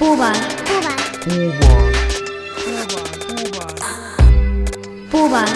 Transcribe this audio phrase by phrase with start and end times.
[0.00, 0.32] Pubar.
[5.10, 5.48] Pubar.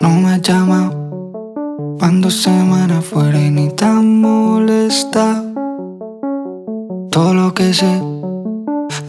[0.00, 0.90] No me llama
[2.00, 5.44] cuando semana fuera y ni tan molesta.
[7.12, 8.02] Todo lo que sé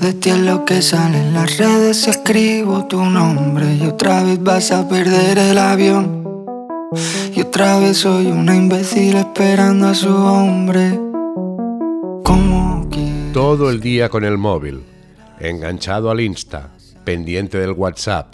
[0.01, 2.07] de ti es lo que sale en las redes.
[2.07, 6.24] Escribo tu nombre y otra vez vas a perder el avión.
[7.35, 10.99] Y otra vez soy una imbécil esperando a su hombre.
[13.35, 14.83] Todo el día con el móvil,
[15.41, 16.71] enganchado al Insta,
[17.03, 18.33] pendiente del WhatsApp,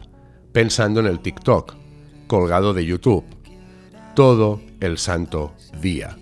[0.51, 1.73] pensando en el TikTok,
[2.27, 3.25] colgado de YouTube.
[4.13, 6.19] Todo el santo día.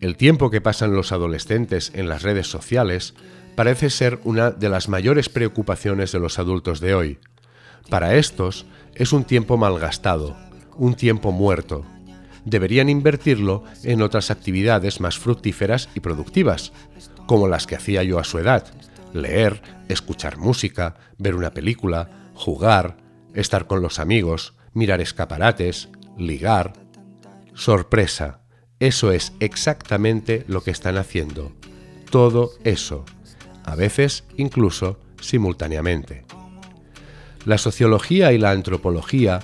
[0.00, 3.14] El tiempo que pasan los adolescentes en las redes sociales
[3.54, 7.20] parece ser una de las mayores preocupaciones de los adultos de hoy.
[7.90, 8.66] Para estos
[8.96, 10.36] es un tiempo malgastado,
[10.76, 11.84] un tiempo muerto.
[12.44, 16.72] Deberían invertirlo en otras actividades más fructíferas y productivas,
[17.26, 18.66] como las que hacía yo a su edad,
[19.12, 22.96] leer, escuchar música, ver una película, jugar,
[23.34, 25.88] estar con los amigos, mirar escaparates,
[26.18, 26.72] ligar.
[27.54, 28.40] Sorpresa,
[28.80, 31.52] eso es exactamente lo que están haciendo.
[32.10, 33.04] Todo eso,
[33.64, 36.24] a veces incluso simultáneamente.
[37.44, 39.40] La sociología y la antropología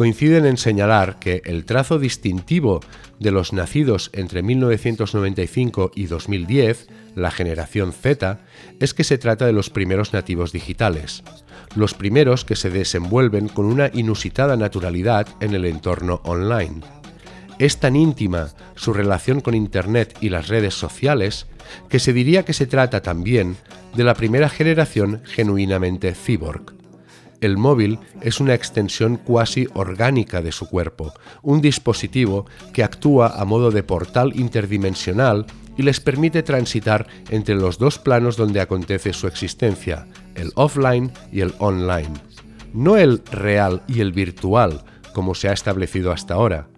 [0.00, 2.80] coinciden en señalar que el trazo distintivo
[3.18, 8.40] de los nacidos entre 1995 y 2010, la generación Z,
[8.78, 11.22] es que se trata de los primeros nativos digitales,
[11.76, 16.80] los primeros que se desenvuelven con una inusitada naturalidad en el entorno online.
[17.58, 21.46] Es tan íntima su relación con Internet y las redes sociales
[21.90, 23.58] que se diría que se trata también
[23.94, 26.79] de la primera generación genuinamente cyborg.
[27.40, 33.44] El móvil es una extensión cuasi orgánica de su cuerpo, un dispositivo que actúa a
[33.46, 39.26] modo de portal interdimensional y les permite transitar entre los dos planos donde acontece su
[39.26, 42.12] existencia, el offline y el online.
[42.74, 46.68] No el real y el virtual, como se ha establecido hasta ahora.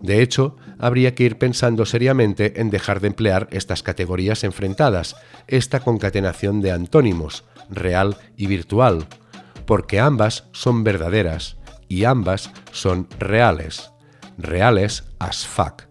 [0.00, 5.16] De hecho, habría que ir pensando seriamente en dejar de emplear estas categorías enfrentadas,
[5.48, 9.06] esta concatenación de antónimos, real y virtual,
[9.66, 11.56] porque ambas son verdaderas
[11.88, 13.90] y ambas son reales,
[14.38, 15.82] reales as fuck.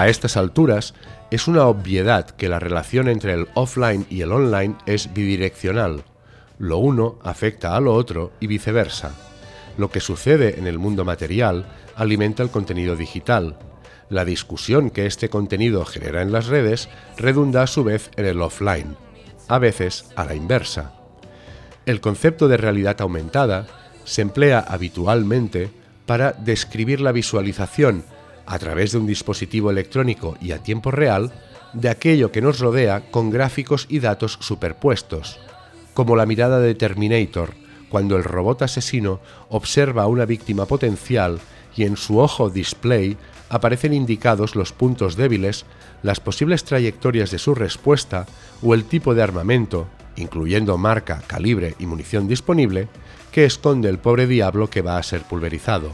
[0.00, 0.94] A estas alturas,
[1.30, 6.04] es una obviedad que la relación entre el offline y el online es bidireccional.
[6.58, 9.14] Lo uno afecta a lo otro y viceversa.
[9.76, 11.66] Lo que sucede en el mundo material
[11.96, 13.58] alimenta el contenido digital.
[14.08, 16.88] La discusión que este contenido genera en las redes
[17.18, 18.96] redunda a su vez en el offline,
[19.48, 20.94] a veces a la inversa.
[21.84, 23.66] El concepto de realidad aumentada
[24.04, 25.70] se emplea habitualmente
[26.06, 28.02] para describir la visualización
[28.50, 31.32] a través de un dispositivo electrónico y a tiempo real
[31.72, 35.38] de aquello que nos rodea con gráficos y datos superpuestos,
[35.94, 37.54] como la mirada de Terminator,
[37.88, 41.38] cuando el robot asesino observa a una víctima potencial
[41.76, 43.16] y en su ojo display
[43.50, 45.64] aparecen indicados los puntos débiles,
[46.02, 48.26] las posibles trayectorias de su respuesta
[48.62, 49.86] o el tipo de armamento,
[50.16, 52.88] incluyendo marca, calibre y munición disponible,
[53.30, 55.92] que esconde el pobre diablo que va a ser pulverizado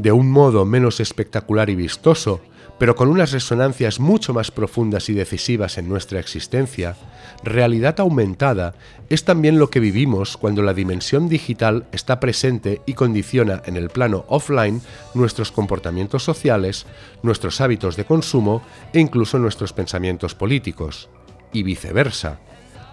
[0.00, 2.40] de un modo menos espectacular y vistoso,
[2.78, 6.96] pero con unas resonancias mucho más profundas y decisivas en nuestra existencia,
[7.44, 8.72] realidad aumentada
[9.10, 13.90] es también lo que vivimos cuando la dimensión digital está presente y condiciona en el
[13.90, 14.80] plano offline
[15.12, 16.86] nuestros comportamientos sociales,
[17.22, 18.62] nuestros hábitos de consumo
[18.94, 21.10] e incluso nuestros pensamientos políticos.
[21.52, 22.40] Y viceversa,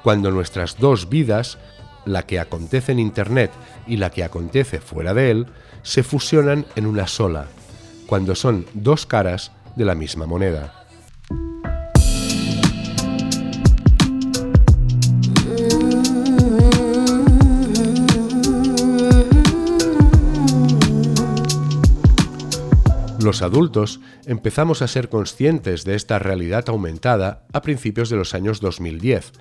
[0.03, 1.57] cuando nuestras dos vidas,
[2.05, 3.51] la que acontece en Internet
[3.85, 5.47] y la que acontece fuera de él,
[5.87, 7.47] se fusionan en una sola,
[8.07, 10.73] cuando son dos caras de la misma moneda.
[23.21, 28.59] Los adultos empezamos a ser conscientes de esta realidad aumentada a principios de los años
[28.59, 29.31] 2010,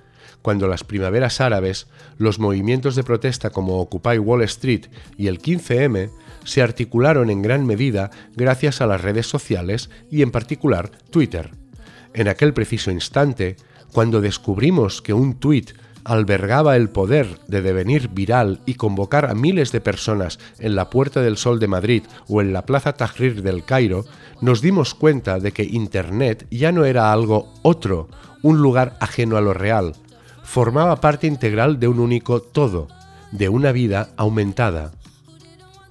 [0.41, 4.85] cuando las primaveras árabes, los movimientos de protesta como Occupy Wall Street
[5.17, 6.09] y el 15M
[6.47, 11.51] se articularon en gran medida gracias a las redes sociales y en particular Twitter.
[12.13, 13.57] En aquel preciso instante,
[13.91, 15.71] cuando descubrimos que un tuit
[16.05, 21.21] albergaba el poder de devenir viral y convocar a miles de personas en la Puerta
[21.21, 24.05] del Sol de Madrid o en la Plaza Tahrir del Cairo,
[24.39, 28.07] nos dimos cuenta de que Internet ya no era algo otro,
[28.41, 29.95] un lugar ajeno a lo real,
[30.43, 32.87] formaba parte integral de un único todo,
[33.33, 34.93] de una vida aumentada.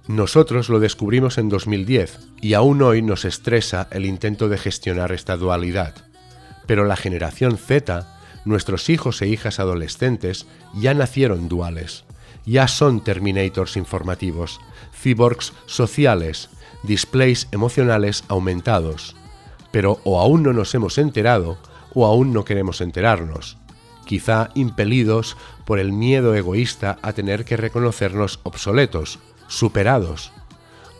[0.08, 5.36] Nosotros lo descubrimos en 2010 y aún hoy nos estresa el intento de gestionar esta
[5.36, 5.94] dualidad.
[6.66, 8.06] Pero la generación Z,
[8.44, 12.04] nuestros hijos e hijas adolescentes, ya nacieron duales.
[12.44, 14.60] Ya son Terminators informativos,
[14.94, 16.50] cyborgs sociales,
[16.84, 19.16] displays emocionales aumentados.
[19.72, 21.58] Pero o aún no nos hemos enterado
[21.94, 23.56] o aún no queremos enterarnos,
[24.04, 30.32] quizá impelidos por el miedo egoísta a tener que reconocernos obsoletos, superados.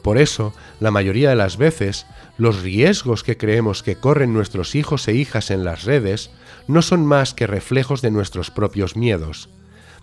[0.03, 2.07] Por eso, la mayoría de las veces,
[2.39, 6.31] los riesgos que creemos que corren nuestros hijos e hijas en las redes
[6.69, 9.49] no son más que reflejos de nuestros propios miedos.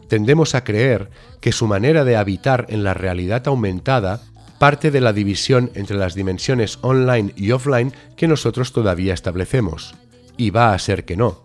[0.07, 1.09] Tendemos a creer
[1.39, 4.21] que su manera de habitar en la realidad aumentada
[4.59, 9.95] parte de la división entre las dimensiones online y offline que nosotros todavía establecemos.
[10.37, 11.43] Y va a ser que no.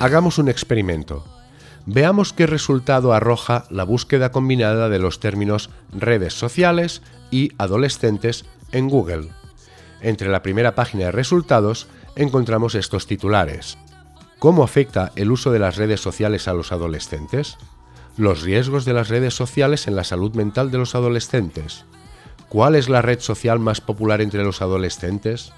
[0.00, 1.26] Hagamos un experimento.
[1.84, 8.88] Veamos qué resultado arroja la búsqueda combinada de los términos redes sociales y adolescentes en
[8.88, 9.28] Google.
[10.00, 11.86] Entre la primera página de resultados
[12.16, 13.76] encontramos estos titulares.
[14.38, 17.58] ¿Cómo afecta el uso de las redes sociales a los adolescentes?
[18.16, 21.84] Los riesgos de las redes sociales en la salud mental de los adolescentes.
[22.48, 25.52] ¿Cuál es la red social más popular entre los adolescentes?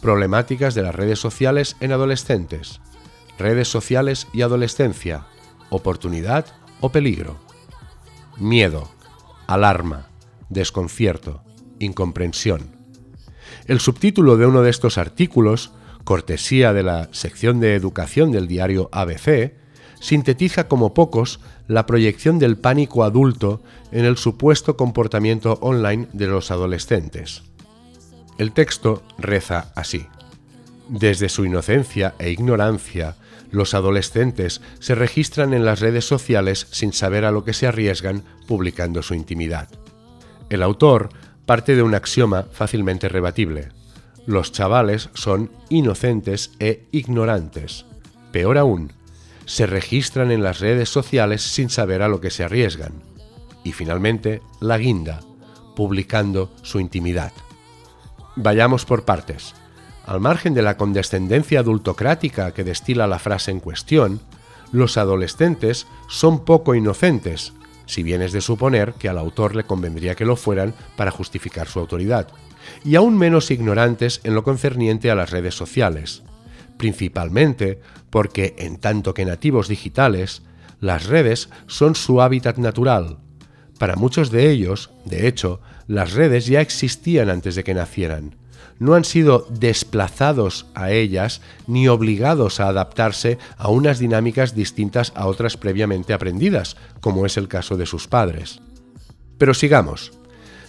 [0.00, 2.80] Problemáticas de las redes sociales en adolescentes
[3.38, 5.26] redes sociales y adolescencia,
[5.70, 6.46] oportunidad
[6.80, 7.38] o peligro.
[8.38, 8.88] Miedo,
[9.46, 10.08] alarma,
[10.48, 11.42] desconcierto,
[11.78, 12.76] incomprensión.
[13.66, 15.72] El subtítulo de uno de estos artículos,
[16.04, 19.54] cortesía de la sección de educación del diario ABC,
[20.00, 26.50] sintetiza como pocos la proyección del pánico adulto en el supuesto comportamiento online de los
[26.50, 27.42] adolescentes.
[28.36, 30.06] El texto reza así.
[30.88, 33.16] Desde su inocencia e ignorancia,
[33.54, 38.24] los adolescentes se registran en las redes sociales sin saber a lo que se arriesgan
[38.46, 39.68] publicando su intimidad.
[40.50, 41.10] El autor
[41.46, 43.68] parte de un axioma fácilmente rebatible.
[44.26, 47.86] Los chavales son inocentes e ignorantes.
[48.32, 48.92] Peor aún,
[49.46, 53.02] se registran en las redes sociales sin saber a lo que se arriesgan.
[53.62, 55.20] Y finalmente, la guinda,
[55.76, 57.32] publicando su intimidad.
[58.36, 59.54] Vayamos por partes.
[60.06, 64.20] Al margen de la condescendencia adultocrática que destila la frase en cuestión,
[64.70, 67.54] los adolescentes son poco inocentes,
[67.86, 71.68] si bien es de suponer que al autor le convendría que lo fueran para justificar
[71.68, 72.28] su autoridad,
[72.84, 76.22] y aún menos ignorantes en lo concerniente a las redes sociales,
[76.76, 77.80] principalmente
[78.10, 80.42] porque, en tanto que nativos digitales,
[80.80, 83.18] las redes son su hábitat natural.
[83.78, 88.36] Para muchos de ellos, de hecho, las redes ya existían antes de que nacieran,
[88.78, 95.26] no han sido desplazados a ellas ni obligados a adaptarse a unas dinámicas distintas a
[95.26, 98.60] otras previamente aprendidas, como es el caso de sus padres.
[99.38, 100.12] Pero sigamos.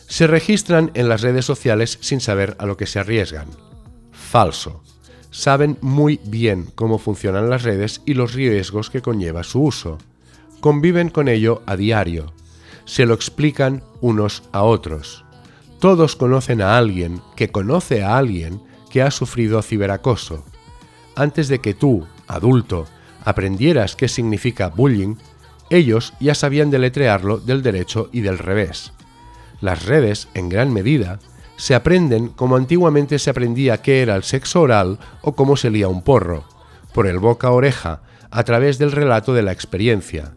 [0.08, 3.48] Se registran en las redes sociales sin saber a lo que se arriesgan.
[4.12, 4.84] Falso.
[5.32, 9.98] Saben muy bien cómo funcionan las redes y los riesgos que conlleva su uso.
[10.62, 12.34] Conviven con ello a diario.
[12.86, 15.25] Se lo explican unos a otros
[15.86, 20.44] todos conocen a alguien que conoce a alguien que ha sufrido ciberacoso.
[21.16, 22.88] Antes de que tú, adulto,
[23.24, 25.18] aprendieras qué significa bullying,
[25.70, 28.94] ellos ya sabían deletrearlo del derecho y del revés.
[29.62, 31.20] Las redes, en gran medida,
[31.56, 35.88] se aprenden como antiguamente se aprendía qué era el sexo oral o cómo se lía
[35.88, 36.46] un porro,
[36.96, 38.02] por el boca a oreja,
[38.32, 40.34] a través del relato de la experiencia.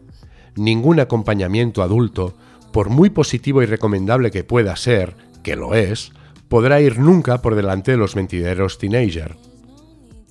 [0.55, 2.35] Ningún acompañamiento adulto,
[2.71, 6.11] por muy positivo y recomendable que pueda ser, que lo es,
[6.47, 9.37] podrá ir nunca por delante de los mentideros teenager.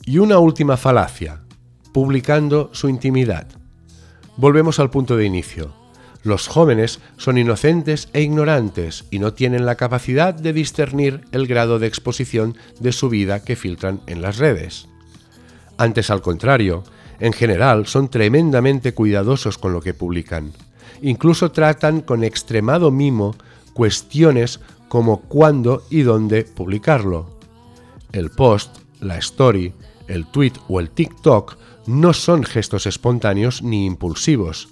[0.04, 1.42] Y una última falacia,
[1.92, 3.46] publicando su intimidad.
[4.36, 5.72] Volvemos al punto de inicio.
[6.22, 11.78] Los jóvenes son inocentes e ignorantes y no tienen la capacidad de discernir el grado
[11.78, 14.88] de exposición de su vida que filtran en las redes.
[15.76, 16.82] Antes al contrario,
[17.20, 20.52] en general son tremendamente cuidadosos con lo que publican.
[21.02, 23.36] Incluso tratan con extremado mimo
[23.72, 27.38] cuestiones como cuándo y dónde publicarlo.
[28.12, 29.74] El post, la story,
[30.08, 34.68] el tweet o el TikTok no son gestos espontáneos ni impulsivos,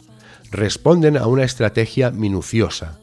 [0.50, 2.98] responden a una estrategia minuciosa.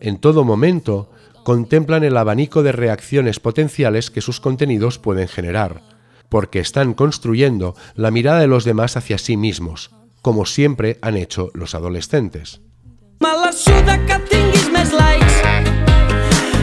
[0.00, 1.10] En todo momento
[1.44, 5.82] contemplan el abanico de reacciones potenciales que sus contenidos pueden generar,
[6.28, 9.90] porque están construyendo la mirada de los demás hacia sí mismos,
[10.22, 12.60] como siempre han hecho los adolescentes.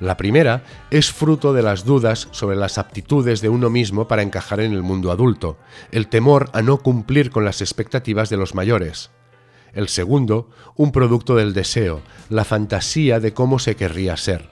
[0.00, 4.60] La primera es fruto de las dudas sobre las aptitudes de uno mismo para encajar
[4.60, 5.56] en el mundo adulto,
[5.92, 9.10] el temor a no cumplir con las expectativas de los mayores.
[9.72, 14.50] El segundo, un producto del deseo, la fantasía de cómo se querría ser.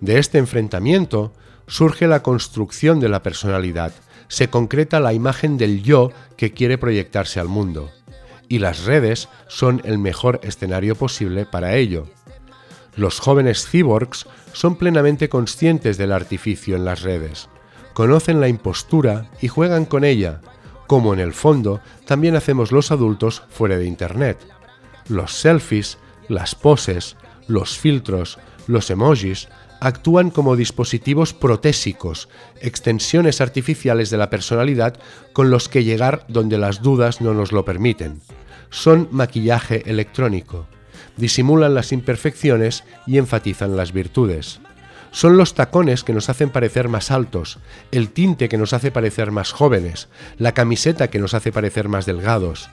[0.00, 1.32] De este enfrentamiento
[1.66, 3.92] surge la construcción de la personalidad,
[4.28, 7.90] se concreta la imagen del yo que quiere proyectarse al mundo.
[8.48, 12.06] Y las redes son el mejor escenario posible para ello.
[12.96, 14.26] Los jóvenes cyborgs
[14.58, 17.48] son plenamente conscientes del artificio en las redes,
[17.94, 20.40] conocen la impostura y juegan con ella,
[20.88, 24.36] como en el fondo también hacemos los adultos fuera de Internet.
[25.06, 29.48] Los selfies, las poses, los filtros, los emojis
[29.78, 32.28] actúan como dispositivos protésicos,
[32.60, 34.98] extensiones artificiales de la personalidad
[35.34, 38.22] con los que llegar donde las dudas no nos lo permiten.
[38.70, 40.66] Son maquillaje electrónico.
[41.18, 44.60] Disimulan las imperfecciones y enfatizan las virtudes.
[45.10, 47.58] Son los tacones que nos hacen parecer más altos,
[47.90, 50.08] el tinte que nos hace parecer más jóvenes,
[50.38, 52.70] la camiseta que nos hace parecer más delgados.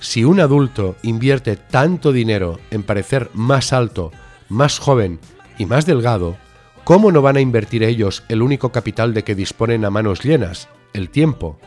[0.00, 4.12] Si un adulto invierte tanto dinero en parecer más alto,
[4.48, 5.18] más joven
[5.58, 6.36] y más delgado,
[6.84, 10.68] ¿cómo no van a invertir ellos el único capital de que disponen a manos llenas,
[10.92, 11.58] el tiempo?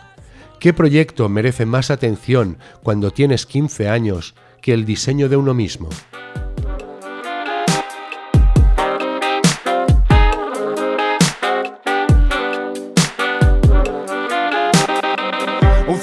[0.60, 5.90] ¿Qué proyecto merece más atención cuando tienes 15 años que el diseño de uno mismo?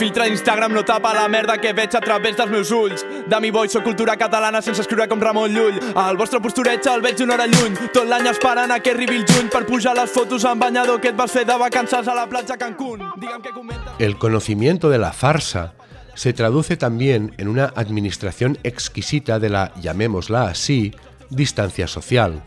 [0.02, 3.04] filtre d'Instagram no tapa la merda que veig a través dels meus ulls.
[3.31, 5.78] De mi boy, soc cultura catalana sense escriure com Ramon Llull.
[5.95, 7.76] El vostre postureig el veig una hora lluny.
[7.95, 11.12] Tot l'any esperant a que arribi el juny per pujar les fotos amb banyador que
[11.12, 12.99] et vas fer de vacances a la platja Cancún.
[13.14, 13.95] Digue'm que comenta...
[14.00, 15.71] El conocimiento de la farsa
[16.14, 20.92] se traduce también en una administración exquisita de la, llamémosla así,
[21.31, 22.42] distancia social.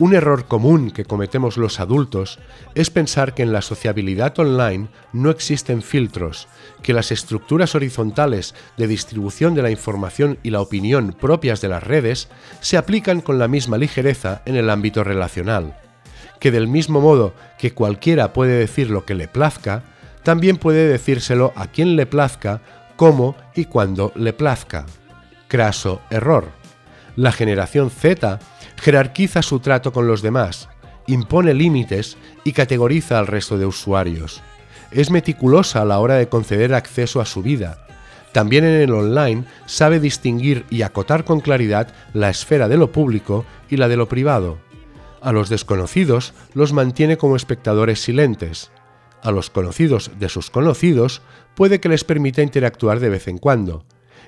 [0.00, 2.38] Un error común que cometemos los adultos
[2.76, 6.46] es pensar que en la sociabilidad online no existen filtros,
[6.82, 11.82] que las estructuras horizontales de distribución de la información y la opinión propias de las
[11.82, 12.28] redes
[12.60, 15.76] se aplican con la misma ligereza en el ámbito relacional,
[16.38, 19.82] que del mismo modo que cualquiera puede decir lo que le plazca,
[20.22, 22.60] también puede decírselo a quien le plazca,
[22.98, 24.84] cómo y cuando le plazca.
[25.46, 26.48] Craso error.
[27.14, 28.40] La generación Z
[28.76, 30.68] jerarquiza su trato con los demás,
[31.06, 34.42] impone límites y categoriza al resto de usuarios.
[34.90, 37.86] Es meticulosa a la hora de conceder acceso a su vida.
[38.32, 43.46] También en el online sabe distinguir y acotar con claridad la esfera de lo público
[43.70, 44.58] y la de lo privado.
[45.20, 48.72] A los desconocidos los mantiene como espectadores silentes.
[49.22, 51.22] A los conocidos de sus conocidos
[51.54, 53.84] puede que les permita interactuar de vez en cuando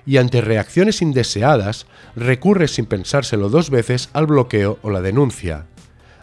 [0.06, 5.66] y ante reacciones indeseadas recurre sin pensárselo dos veces al bloqueo o la denuncia.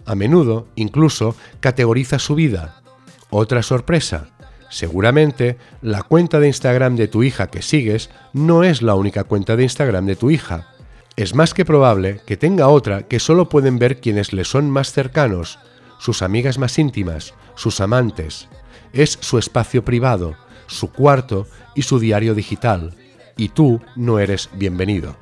[0.05, 2.81] A menudo, incluso, categoriza su vida.
[3.29, 4.29] Otra sorpresa.
[4.69, 9.55] Seguramente, la cuenta de Instagram de tu hija que sigues no es la única cuenta
[9.55, 10.73] de Instagram de tu hija.
[11.15, 14.91] Es más que probable que tenga otra que solo pueden ver quienes le son más
[14.91, 15.59] cercanos,
[15.99, 18.47] sus amigas más íntimas, sus amantes.
[18.93, 20.35] Es su espacio privado,
[20.67, 22.93] su cuarto y su diario digital
[23.37, 25.15] y tú no eres bienvenido.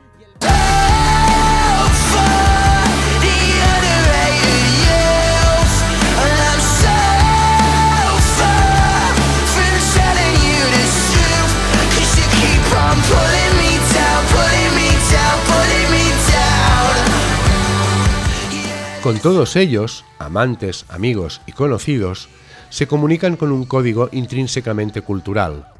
[19.05, 22.27] Con todos ellos, amantes, amigos y conocidos,
[22.75, 25.71] se comunican con un código intrínsecamente cultural,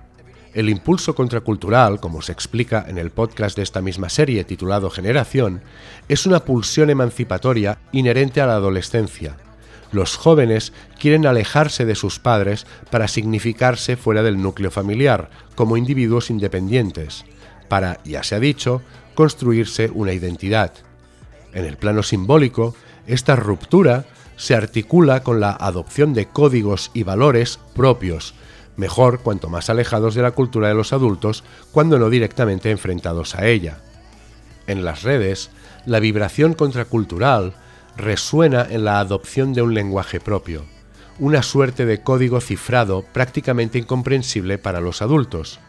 [0.54, 5.62] el impulso contracultural, como se explica en el podcast de esta misma serie titulado Generación,
[6.08, 9.36] es una pulsión emancipatoria inherente a la adolescencia.
[9.92, 16.30] Los jóvenes quieren alejarse de sus padres para significarse fuera del núcleo familiar, como individuos
[16.30, 17.26] independientes,
[17.68, 18.82] para, ya se ha dicho,
[19.16, 20.72] construirse una identidad.
[21.52, 22.74] En el plano simbólico,
[23.06, 28.34] esta ruptura se articula con la adopción de códigos y valores propios,
[28.78, 33.48] Mejor cuanto más alejados de la cultura de los adultos, cuando no directamente enfrentados a
[33.48, 33.78] ella.
[34.68, 35.50] En las redes,
[35.86, 37.54] la vibración contracultural
[37.96, 40.66] resuena en la adopción de un lenguaje propio,
[41.20, 45.60] una suerte de código cifrado prácticamente incomprensible para los adultos.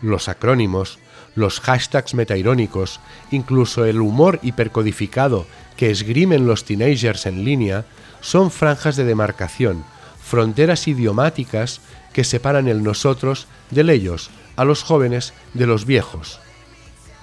[0.00, 0.98] Los acrónimos,
[1.34, 3.00] los hashtags metairónicos,
[3.30, 7.84] incluso el humor hipercodificado que esgrimen los teenagers en línea,
[8.24, 9.84] son franjas de demarcación,
[10.18, 11.82] fronteras idiomáticas
[12.14, 16.40] que separan el nosotros del ellos, a los jóvenes de los viejos.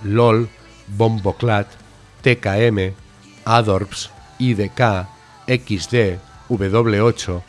[0.04, 0.48] LOL,
[0.90, 1.68] Bomboclat,
[2.22, 2.94] TKM,
[3.46, 5.08] Adorps, IDK,
[5.48, 7.42] XD, W8,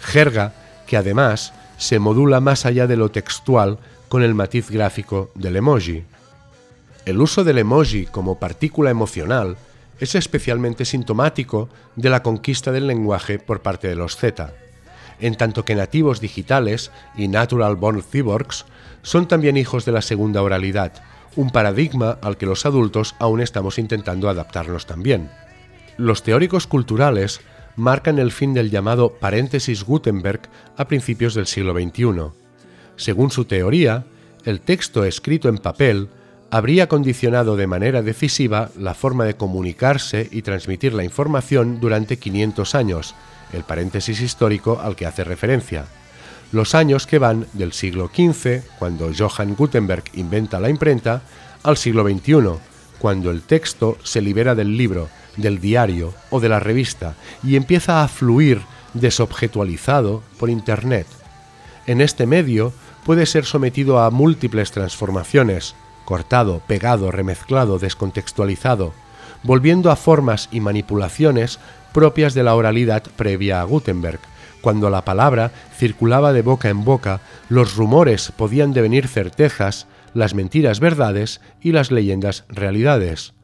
[0.00, 0.54] jerga
[0.86, 6.04] que además se modula más allá de lo textual con el matiz gráfico del emoji.
[7.04, 9.56] El uso del emoji como partícula emocional
[10.00, 14.52] es especialmente sintomático de la conquista del lenguaje por parte de los Z,
[15.20, 18.66] en tanto que nativos digitales y natural born cyborgs
[19.02, 20.92] son también hijos de la segunda oralidad,
[21.36, 25.30] un paradigma al que los adultos aún estamos intentando adaptarnos también.
[25.96, 27.40] Los teóricos culturales
[27.76, 30.40] marcan el fin del llamado paréntesis Gutenberg
[30.76, 32.32] a principios del siglo XXI.
[32.96, 34.06] Según su teoría,
[34.44, 36.08] el texto escrito en papel
[36.50, 42.74] habría condicionado de manera decisiva la forma de comunicarse y transmitir la información durante 500
[42.74, 43.14] años,
[43.52, 45.86] el paréntesis histórico al que hace referencia.
[46.52, 51.22] Los años que van del siglo XV, cuando Johann Gutenberg inventa la imprenta,
[51.62, 52.60] al siglo XXI,
[52.98, 58.02] cuando el texto se libera del libro, del diario o de la revista y empieza
[58.02, 58.60] a fluir
[58.94, 61.06] desobjetualizado por Internet.
[61.86, 62.72] En este medio
[63.04, 65.74] puede ser sometido a múltiples transformaciones,
[66.06, 68.94] cortado, pegado, remezclado, descontextualizado,
[69.42, 71.58] volviendo a formas y manipulaciones
[71.92, 74.20] propias de la oralidad previa a Gutenberg.
[74.62, 77.20] Cuando la palabra circulaba de boca en boca,
[77.50, 83.34] los rumores podían devenir certezas, las mentiras verdades y las leyendas realidades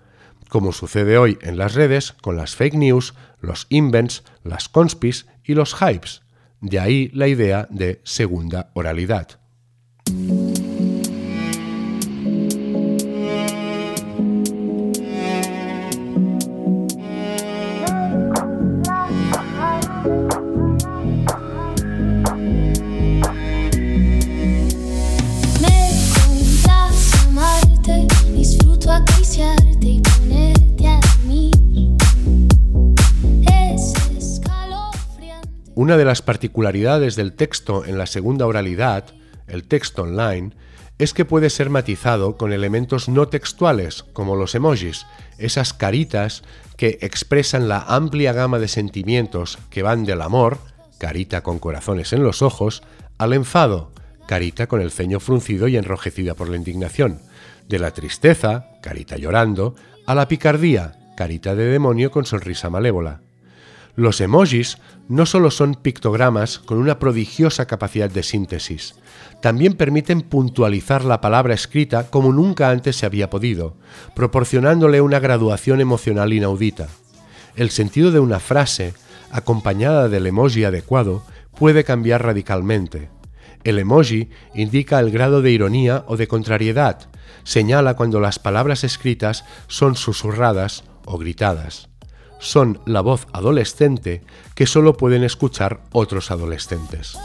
[0.52, 5.54] como sucede hoy en las redes con las fake news, los invents, las conspis y
[5.54, 6.20] los hypes.
[6.60, 9.41] De ahí la idea de segunda oralidad.
[35.82, 39.06] Una de las particularidades del texto en la segunda oralidad,
[39.48, 40.52] el texto online,
[40.98, 45.06] es que puede ser matizado con elementos no textuales, como los emojis,
[45.38, 46.44] esas caritas
[46.76, 50.58] que expresan la amplia gama de sentimientos que van del amor,
[50.98, 52.84] carita con corazones en los ojos,
[53.18, 53.90] al enfado,
[54.28, 57.18] carita con el ceño fruncido y enrojecida por la indignación,
[57.68, 59.74] de la tristeza, carita llorando,
[60.06, 63.20] a la picardía, carita de demonio con sonrisa malévola.
[63.94, 64.78] Los emojis
[65.08, 68.94] no solo son pictogramas con una prodigiosa capacidad de síntesis,
[69.42, 73.76] también permiten puntualizar la palabra escrita como nunca antes se había podido,
[74.16, 76.88] proporcionándole una graduación emocional inaudita.
[77.54, 78.94] El sentido de una frase,
[79.30, 81.22] acompañada del emoji adecuado,
[81.58, 83.10] puede cambiar radicalmente.
[83.62, 87.10] El emoji indica el grado de ironía o de contrariedad,
[87.44, 91.91] señala cuando las palabras escritas son susurradas o gritadas
[92.42, 94.20] son la voz adolescente
[94.54, 97.16] que solo pueden escuchar otros adolescentes.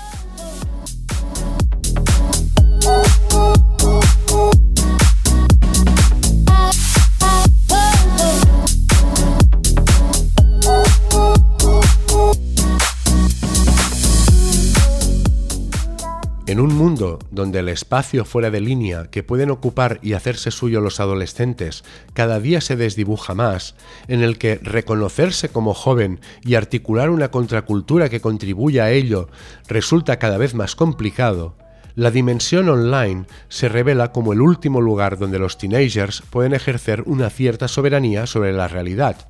[16.47, 20.79] En un mundo donde el espacio fuera de línea que pueden ocupar y hacerse suyo
[20.79, 21.83] los adolescentes
[22.13, 23.75] cada día se desdibuja más,
[24.07, 29.27] en el que reconocerse como joven y articular una contracultura que contribuya a ello
[29.67, 31.57] resulta cada vez más complicado,
[31.95, 37.29] la dimensión online se revela como el último lugar donde los teenagers pueden ejercer una
[37.29, 39.27] cierta soberanía sobre la realidad,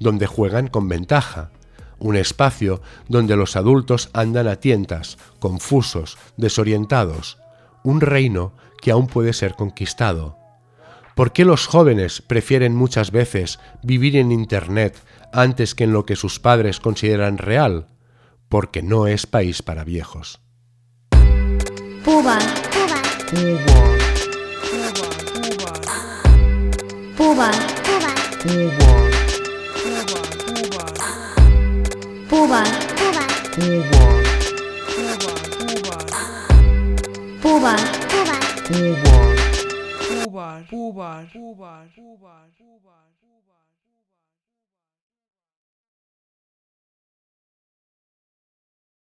[0.00, 1.50] donde juegan con ventaja,
[1.98, 7.38] un espacio donde los adultos andan a tientas, confusos, desorientados,
[7.82, 10.36] un reino que aún puede ser conquistado.
[11.14, 16.14] ¿Por qué los jóvenes prefieren muchas veces vivir en Internet antes que en lo que
[16.14, 17.86] sus padres consideran real?
[18.48, 20.40] Porque no es país para viejos.
[32.36, 33.96] 不玩，不玩，不玩，
[34.92, 35.96] 不玩，
[37.40, 39.16] 不玩，不玩，不玩，
[40.04, 42.28] 不玩，不玩，不玩，不玩，不玩，
[42.82, 42.95] 不。